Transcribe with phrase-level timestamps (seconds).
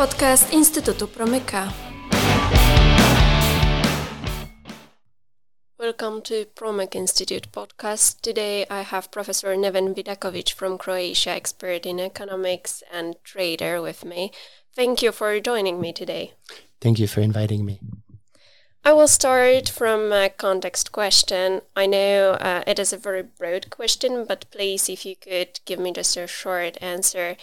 [0.00, 1.70] Podcast Instytutu Promyka.
[5.78, 8.22] Welcome to Promyk Institute podcast.
[8.22, 14.32] Today I have Professor Neven Vidakovic from Croatia, expert in economics and trader with me.
[14.74, 16.32] Thank you for joining me today.
[16.80, 17.78] Thank you for inviting me.
[18.82, 21.60] I will start from a context question.
[21.76, 25.78] I know uh, it is a very broad question, but please, if you could give
[25.78, 27.36] me just a short answer.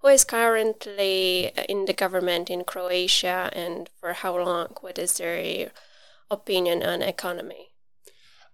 [0.00, 4.68] Who is currently in the government in Croatia and for how long?
[4.80, 5.72] What is their
[6.30, 7.68] opinion on economy?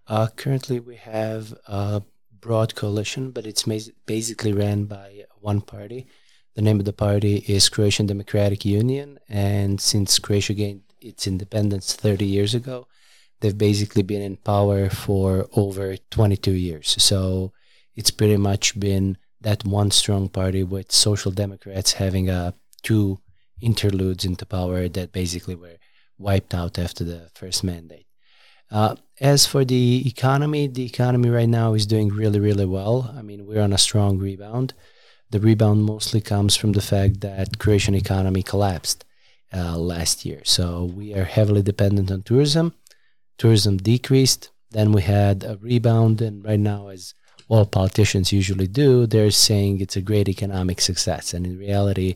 [0.07, 2.01] Uh, currently, we have a
[2.39, 3.63] broad coalition, but it's
[4.05, 6.07] basically ran by one party.
[6.55, 11.93] The name of the party is Croatian Democratic Union, and since Croatia gained its independence
[11.93, 12.87] 30 years ago.
[13.39, 16.95] They've basically been in power for over 22 years.
[17.01, 17.53] So
[17.95, 22.51] it's pretty much been that one strong party with social democrats having uh,
[22.83, 23.19] two
[23.61, 25.77] interludes into power that basically were
[26.17, 28.05] wiped out after the first mandate.
[28.69, 33.13] Uh, as for the economy, the economy right now is doing really, really well.
[33.17, 34.73] I mean, we're on a strong rebound.
[35.29, 39.05] The rebound mostly comes from the fact that Croatian economy collapsed
[39.53, 40.41] uh, last year.
[40.43, 42.73] So we are heavily dependent on tourism.
[43.37, 44.51] Tourism decreased.
[44.71, 47.13] Then we had a rebound, and right now, as
[47.47, 51.33] all politicians usually do, they're saying it's a great economic success.
[51.33, 52.15] And in reality,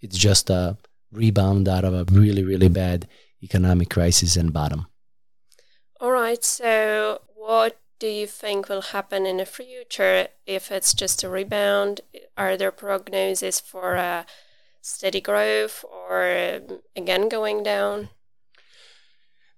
[0.00, 0.76] it's just a
[1.10, 3.08] rebound out of a really, really bad
[3.42, 4.86] economic crisis and bottom.
[6.00, 6.44] All right.
[6.44, 12.02] So, what do you think will happen in the future if it's just a rebound?
[12.36, 14.26] Are there prognoses for a
[14.82, 18.10] steady growth or um, again going down?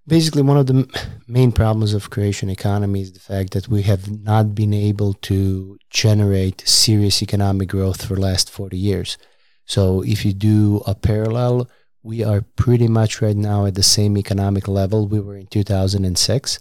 [0.09, 0.89] Basically, one of the
[1.29, 5.79] main problems of Croatian economy is the fact that we have not been able to
[5.91, 9.19] generate serious economic growth for the last 40 years.
[9.67, 11.69] So if you do a parallel,
[12.03, 16.59] we are pretty much right now at the same economic level we were in 2006.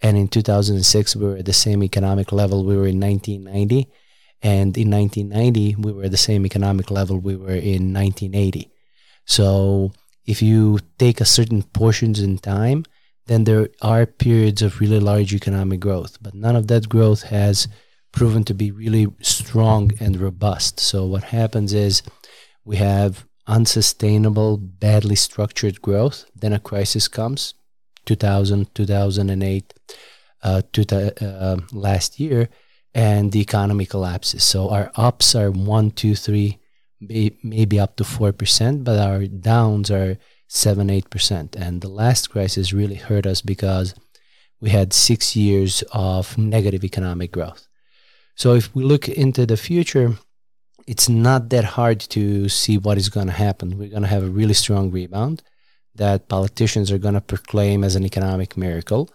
[0.00, 3.88] And in 2006, we were at the same economic level we were in 1990
[4.42, 8.70] and in 1990, we were at the same economic level we were in 1980.
[9.26, 9.92] So
[10.26, 12.84] if you take a certain portions in time,
[13.26, 17.68] then there are periods of really large economic growth, but none of that growth has
[18.12, 20.80] proven to be really strong and robust.
[20.80, 22.02] So what happens is
[22.64, 26.24] we have unsustainable, badly structured growth.
[26.34, 27.54] Then a crisis comes,
[28.06, 29.74] 2000, 2008,
[30.42, 32.48] uh, to, uh, last year,
[32.94, 34.44] and the economy collapses.
[34.44, 36.58] So our ups are one, two, three,
[37.00, 40.16] maybe up to four percent, but our downs are
[40.48, 41.56] seven, eight percent.
[41.56, 43.94] And the last crisis really hurt us because
[44.60, 47.66] we had six years of negative economic growth.
[48.34, 50.14] So if we look into the future,
[50.86, 53.78] it's not that hard to see what is going to happen.
[53.78, 55.42] We're going to have a really strong rebound
[55.94, 59.10] that politicians are going to proclaim as an economic miracle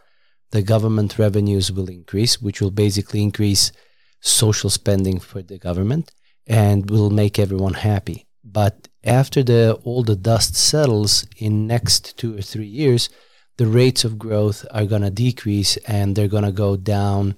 [0.51, 3.71] the government revenues will increase, which will basically increase
[4.19, 6.11] social spending for the government
[6.45, 8.27] and will make everyone happy.
[8.43, 13.09] But after the all the dust settles in next two or three years,
[13.57, 17.35] the rates of growth are going to decrease and they're going to go down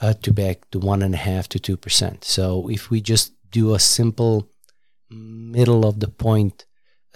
[0.00, 2.24] uh, to back to one and a half to two percent.
[2.24, 4.48] So if we just do a simple
[5.10, 6.64] middle of the point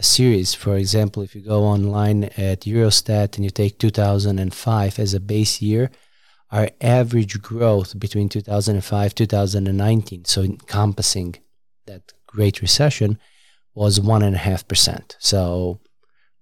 [0.01, 0.55] series.
[0.55, 5.63] For example, if you go online at Eurostat and you take 2005 as a base
[5.63, 5.91] year,
[6.51, 11.37] our average growth between 2005 2019, so encompassing
[11.87, 13.19] that Great Recession,
[13.77, 15.17] was one and a half percent.
[15.21, 15.81] So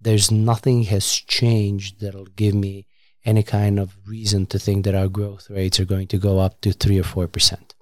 [0.00, 2.87] there's nothing has changed that'll give me
[3.25, 6.61] any kind of reason to think that our growth rates are going to go up
[6.61, 7.75] to three or four percent.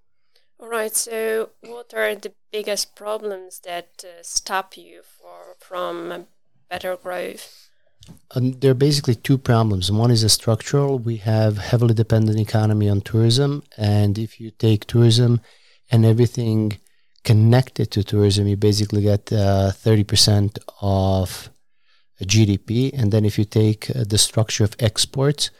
[0.58, 0.94] All right.
[0.94, 6.26] So, what are the biggest problems that uh, stop you for, from
[6.70, 7.68] better growth?
[8.34, 9.90] Um, there are basically two problems.
[9.90, 10.98] One is a structural.
[10.98, 15.40] We have heavily dependent economy on tourism, and if you take tourism
[15.90, 16.78] and everything
[17.24, 21.50] connected to tourism, you basically get uh, thirty percent of
[22.24, 22.92] GDP.
[22.92, 25.50] And then if you take uh, the structure of exports,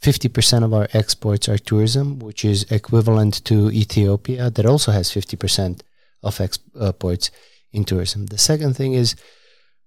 [0.00, 5.80] 50% of our exports are tourism, which is equivalent to Ethiopia, that also has 50%
[6.22, 7.30] of exports
[7.72, 8.26] in tourism.
[8.26, 9.16] The second thing is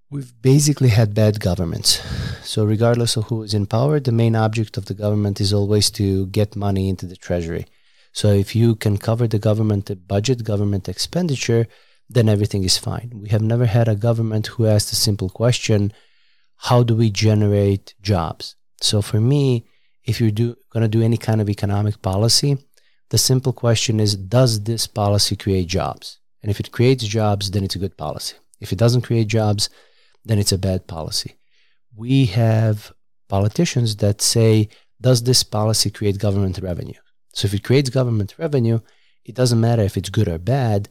[0.09, 2.01] we've basically had bad governments.
[2.43, 5.91] So, regardless of who is in power, the main object of the government is always
[5.91, 7.65] to get money into the treasury.
[8.11, 11.67] So, if you can cover the government budget, government expenditure,
[12.09, 13.11] then everything is fine.
[13.21, 15.93] We have never had a government who asked a simple question
[16.63, 18.55] how do we generate jobs?
[18.81, 19.65] So, for me,
[20.03, 22.57] if you're do, going to do any kind of economic policy,
[23.09, 26.19] the simple question is Does this policy create jobs?
[26.41, 28.35] And if it creates jobs, then it's a good policy.
[28.59, 29.69] If it doesn't create jobs,
[30.25, 31.35] then it's a bad policy.
[31.95, 32.91] We have
[33.27, 34.69] politicians that say,
[35.01, 36.99] does this policy create government revenue?
[37.39, 38.81] So if it creates government revenue,
[39.23, 40.89] it doesn't matter if it's good or bad,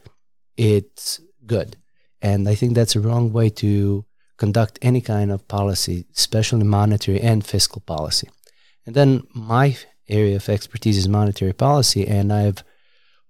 [0.56, 1.76] it's good.
[2.22, 4.06] And I think that's a wrong way to
[4.38, 8.30] conduct any kind of policy, especially monetary and fiscal policy.
[8.86, 9.76] And then my
[10.08, 12.64] area of expertise is monetary policy, and I've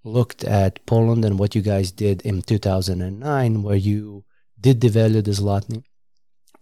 [0.04, 4.24] looked at Poland and what you guys did in 2009, where you
[4.60, 5.82] did devalue the zloty,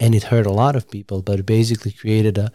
[0.00, 2.50] and it hurt a lot of people, but it basically created a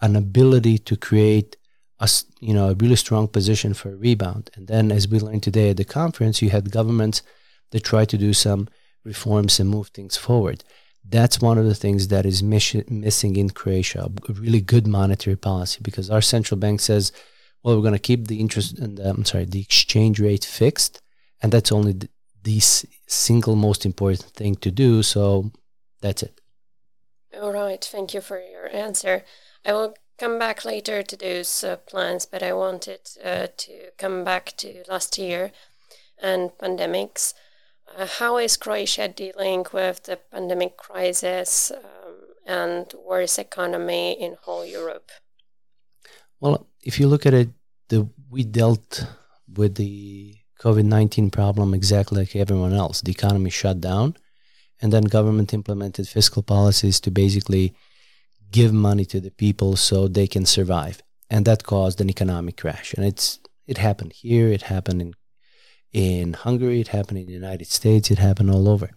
[0.00, 1.56] an ability to create
[2.00, 2.08] a
[2.40, 4.50] you know a really strong position for a rebound.
[4.54, 7.22] And then, as we learned today at the conference, you had governments
[7.70, 8.68] that tried to do some
[9.04, 10.64] reforms and move things forward.
[11.06, 15.36] That's one of the things that is miss- missing in Croatia, a really good monetary
[15.36, 17.12] policy, because our central bank says,
[17.62, 21.02] well, we're going to keep the interest and I'm sorry, the exchange rate fixed,
[21.42, 22.08] and that's only the,
[22.42, 25.02] the single most important thing to do.
[25.02, 25.52] So
[26.00, 26.40] that's it.
[27.40, 27.84] All right.
[27.84, 29.24] Thank you for your answer.
[29.64, 34.24] I will come back later to those uh, plans, but I wanted uh, to come
[34.24, 35.52] back to last year
[36.22, 37.34] and pandemics.
[37.96, 42.14] Uh, how is Croatia dealing with the pandemic crisis um,
[42.46, 45.10] and worse economy in whole Europe?
[46.40, 47.48] Well, if you look at it,
[47.88, 49.06] the, we dealt
[49.52, 53.00] with the COVID 19 problem exactly like everyone else.
[53.00, 54.16] The economy shut down,
[54.80, 57.74] and then government implemented fiscal policies to basically
[58.58, 60.96] give money to the people so they can survive.
[61.28, 62.94] And that caused an economic crash.
[62.94, 65.12] And it's it happened here, it happened in
[65.92, 68.90] in Hungary, it happened in the United States, it happened all over.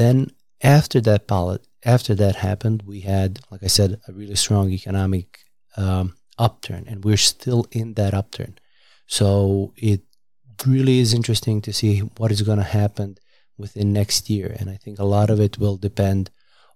[0.00, 0.16] Then
[0.62, 1.22] after that
[1.84, 5.28] after that happened, we had, like I said, a really strong economic
[5.76, 6.06] um,
[6.46, 8.52] upturn, and we're still in that upturn.
[9.06, 10.02] So it
[10.66, 13.08] really is interesting to see what is going to happen
[13.62, 16.30] within next year, and I think a lot of it will depend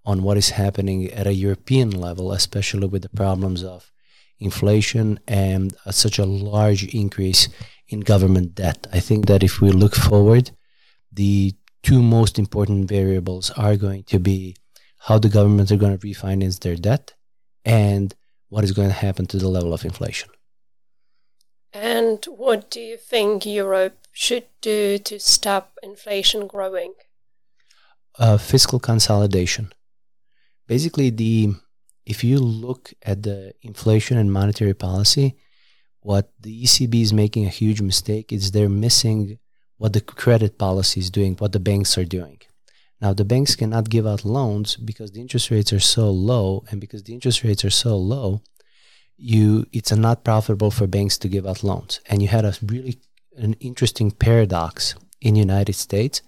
[0.04, 3.92] on what is happening at a European level, especially with the problems of
[4.38, 7.48] inflation and uh, such a large increase
[7.88, 8.86] in government debt.
[8.92, 10.50] I think that if we look forward,
[11.12, 14.56] the two most important variables are going to be
[15.00, 17.14] how the governments are going to refinance their debt
[17.64, 18.14] and
[18.48, 20.30] what is going to happen to the level of inflation.
[21.72, 26.94] And what do you think Europe should do to stop inflation growing?
[28.18, 29.72] Uh, fiscal consolidation.
[30.70, 31.52] Basically, the
[32.06, 35.34] if you look at the inflation and monetary policy,
[35.98, 39.40] what the ECB is making a huge mistake is they're missing
[39.78, 42.38] what the credit policy is doing, what the banks are doing.
[43.00, 46.80] Now, the banks cannot give out loans because the interest rates are so low, and
[46.80, 48.40] because the interest rates are so low,
[49.16, 52.00] you it's not profitable for banks to give out loans.
[52.08, 53.00] And you had a really
[53.36, 56.22] an interesting paradox in the United States.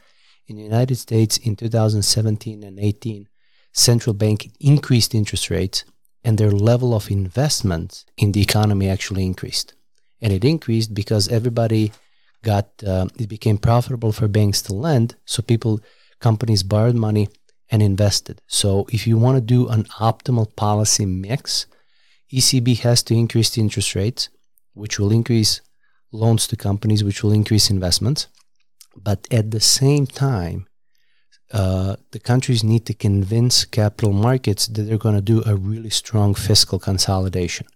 [0.49, 3.29] In the United States, in 2017 and 18,
[3.73, 5.85] central bank increased interest rates
[6.25, 9.75] and their level of investment in the economy actually increased.
[10.21, 11.93] And it increased because everybody
[12.43, 15.17] got, uh, it became profitable for banks to lend.
[15.25, 15.81] So people,
[16.21, 17.29] companies borrowed money
[17.71, 18.41] and invested.
[18.47, 21.67] So if you want to do an optimal policy mix,
[22.33, 24.29] ECB has to increase the interest rates,
[24.75, 25.61] which will increase
[26.13, 28.29] loans to companies, which will increase investments.
[28.97, 30.67] But at the same time,
[31.52, 35.90] uh, the countries need to convince capital markets that they're going to do a really
[35.90, 37.66] strong fiscal consolidation.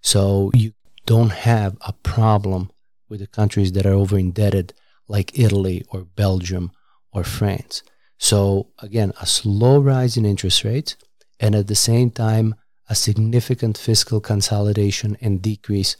[0.00, 0.72] So you
[1.04, 2.70] don't have a problem
[3.08, 4.72] with the countries that are over indebted,
[5.08, 6.70] like Italy or Belgium
[7.12, 7.82] or France.
[8.18, 10.96] So again, a slow rise in interest rates,
[11.40, 12.54] and at the same time,
[12.88, 15.96] a significant fiscal consolidation and decrease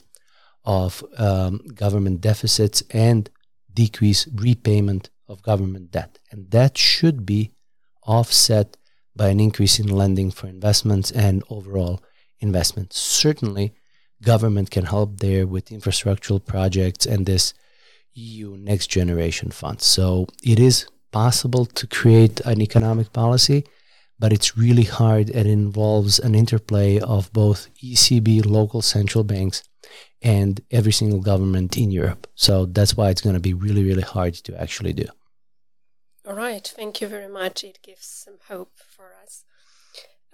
[0.64, 3.30] of um, government deficits and
[3.72, 6.18] decrease repayment of government debt.
[6.30, 7.52] And that should be
[8.02, 8.76] offset
[9.14, 12.00] by an increase in lending for investments and overall
[12.40, 12.98] investments.
[12.98, 13.74] Certainly,
[14.22, 17.54] government can help there with infrastructural projects and this
[18.14, 19.80] EU Next Generation Fund.
[19.80, 23.64] So it is possible to create an economic policy,
[24.18, 25.30] but it's really hard.
[25.30, 29.62] and involves an interplay of both ECB, local central banks,
[30.22, 32.26] and every single government in Europe.
[32.34, 35.06] So that's why it's going to be really, really hard to actually do.
[36.28, 37.64] All right, thank you very much.
[37.64, 39.44] It gives some hope for us.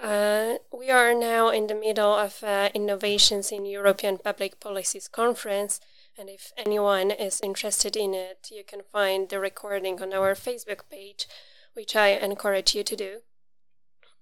[0.00, 5.78] Uh, we are now in the middle of uh, Innovations in European Public Policies conference,
[6.18, 10.80] and if anyone is interested in it, you can find the recording on our Facebook
[10.90, 11.28] page,
[11.74, 13.20] which I encourage you to do.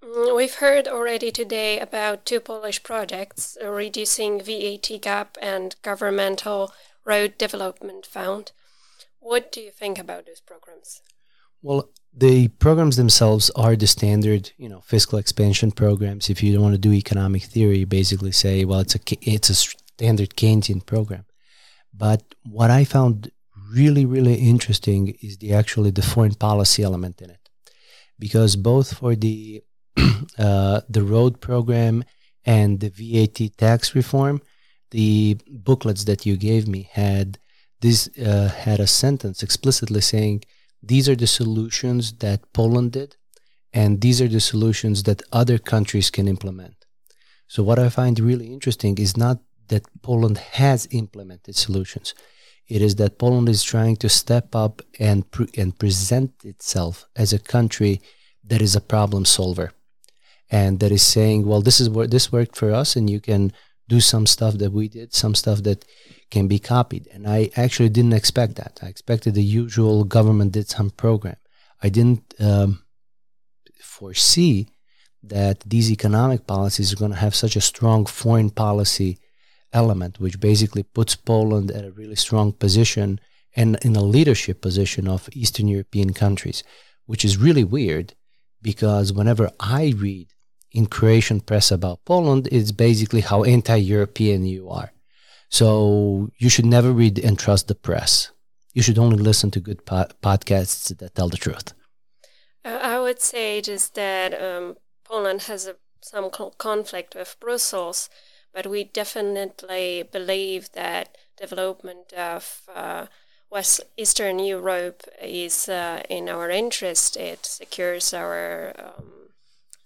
[0.05, 6.75] Mm, we've heard already today about two Polish projects, uh, Reducing VAT Gap and Governmental
[7.07, 8.53] Road Development Fund.
[9.21, 11.01] What do you think about those programs?
[11.63, 16.29] Well, the programs themselves are the standard, you know, fiscal expansion programs.
[16.29, 19.51] If you don't want to do economic theory, you basically say, well, it's a it's
[19.51, 21.25] a standard Keynesian program.
[21.95, 23.31] But what I found
[23.73, 27.49] really, really interesting is the actually the foreign policy element in it,
[28.19, 29.63] because both for the
[30.39, 32.05] uh, the road program
[32.45, 34.43] and the VAT tax reform,
[34.91, 37.39] the booklets that you gave me had
[37.81, 40.43] this uh, had a sentence explicitly saying
[40.83, 43.17] these are the solutions that Poland did,
[43.73, 46.75] and these are the solutions that other countries can implement.
[47.47, 52.15] So, what I find really interesting is not that Poland has implemented solutions.
[52.69, 57.33] It is that Poland is trying to step up and pre- and present itself as
[57.33, 58.01] a country
[58.45, 59.73] that is a problem solver,
[60.51, 63.53] and that is saying, "Well, this is what this worked for us, and you can
[63.95, 65.81] do some stuff that we did, some stuff that
[66.35, 67.05] can be copied.
[67.15, 68.75] And I actually didn't expect that.
[68.85, 71.41] I expected the usual government did some program.
[71.87, 72.71] I didn't um,
[73.99, 74.57] foresee
[75.35, 79.13] that these economic policies are going to have such a strong foreign policy
[79.73, 83.09] element, which basically puts Poland at a really strong position
[83.55, 86.65] and in a leadership position of Eastern European countries,
[87.11, 88.15] which is really weird
[88.71, 90.29] because whenever I read
[90.73, 94.93] in Croatian press about Poland, it's basically how anti European you are.
[95.49, 98.31] So you should never read and trust the press.
[98.73, 101.75] You should only listen to good po- podcasts that tell the truth.
[102.65, 108.09] I would say just that um, Poland has a, some conflict with Brussels,
[108.55, 113.07] but we definitely believe that development of uh,
[113.51, 117.17] West Eastern Europe is uh, in our interest.
[117.17, 119.22] It secures our um,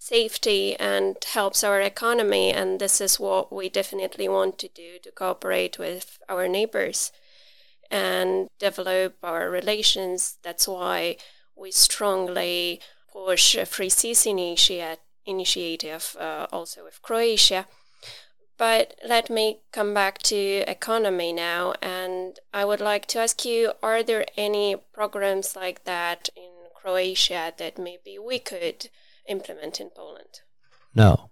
[0.06, 2.52] safety and helps our economy.
[2.52, 7.10] And this is what we definitely want to do to cooperate with our neighbors
[7.90, 10.38] and develop our relations.
[10.42, 11.16] That's why
[11.56, 12.80] we strongly
[13.12, 17.66] push a Three Seas initiative, initiative uh, also with Croatia.
[18.58, 23.72] But let me come back to economy now, and I would like to ask you:
[23.82, 28.88] Are there any programs like that in Croatia that maybe we could
[29.28, 30.40] implement in Poland?
[30.94, 31.30] No.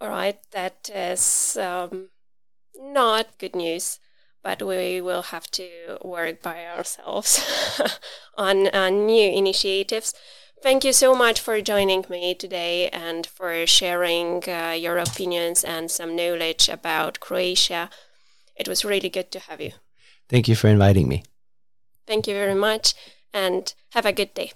[0.00, 2.10] All right, that is um,
[2.78, 3.98] not good news,
[4.42, 7.42] but we will have to work by ourselves
[8.36, 10.14] on, on new initiatives.
[10.62, 15.90] Thank you so much for joining me today and for sharing uh, your opinions and
[15.90, 17.90] some knowledge about Croatia.
[18.56, 19.72] It was really good to have you.
[20.28, 21.22] Thank you for inviting me.
[22.06, 22.94] Thank you very much
[23.32, 24.52] and have a good day.